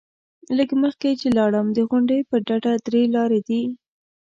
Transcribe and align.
لږ 0.57 0.69
مخکې 0.83 1.09
چې 1.19 1.27
لاړم، 1.37 1.67
د 1.73 1.77
غونډۍ 1.89 2.19
پر 2.29 2.39
ډډه 2.47 2.73
درې 2.85 3.01
لارې 3.15 3.39
دي. 3.47 3.61